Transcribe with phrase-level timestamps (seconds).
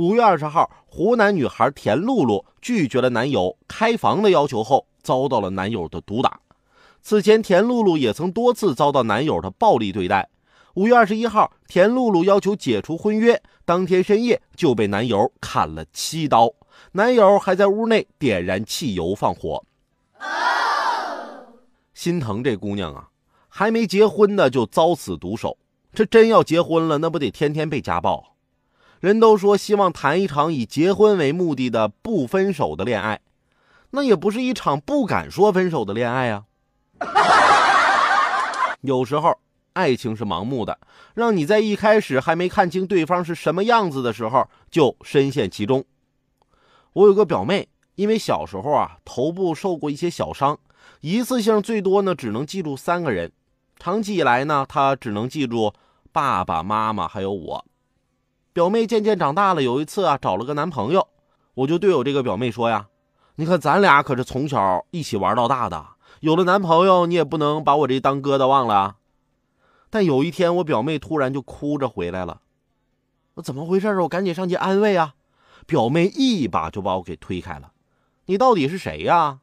[0.00, 6.40] 五月二十号，湖南女孩田露露拒绝了男友开房的要求后，遭到了男友的毒打。
[7.02, 10.30] 此前，田露露也曾多次遭到男友的暴力对待。
[10.72, 16.50] 五月二十一号，田露露要求解除婚约，当天深夜就被男友砍了七刀，
[16.92, 19.62] 男友还在屋内点燃汽油放火。
[21.92, 23.10] 心疼这姑娘啊，
[23.50, 25.58] 还没结婚呢就遭此毒手，
[25.92, 28.28] 这真要结婚了，那不得天天被家暴？
[29.00, 33.18] 人都说希望谈一场以结婚为目的的不分手的恋爱，
[33.92, 36.44] 那也不是一场不敢说分手的恋爱啊。
[38.82, 39.38] 有时候，
[39.72, 40.78] 爱情是盲目的，
[41.14, 45.82] 让你在一开始还没看清对方是什么样子的时候就深陷其中。
[46.92, 50.58] 我有个表妹，因为小时候啊头部受过一些小伤，
[51.00, 53.32] 一次性最多呢只能记住三个人，
[53.78, 55.72] 长期以来呢她只能记住
[56.12, 57.64] 爸爸妈妈还有我。
[58.60, 61.08] 表妹渐渐长大了，有一次啊找了个男朋友，
[61.54, 62.88] 我就对我这个表妹说呀
[63.36, 65.82] ：“你看咱俩可是从小一起玩到大的。”
[66.20, 68.96] 有了男朋友，你也不能把我这当疙瘩忘了。
[69.88, 72.42] 但有一天，我表妹突然就哭着回来了，
[73.36, 73.98] 我怎么回事？
[74.02, 75.14] 我赶紧上去安慰啊！
[75.64, 77.72] 表妹一把就把我给推开了。
[78.26, 79.38] 你到底是谁呀？